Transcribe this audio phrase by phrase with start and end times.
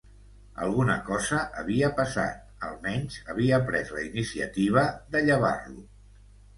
[0.67, 5.91] Alguna cosa havia passat, almenys havia pres la iniciativa de llevar-lo.